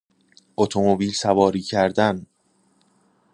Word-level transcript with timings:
اتومبیل 0.57 1.11
سواری 1.13 1.61
کردن 1.61 2.25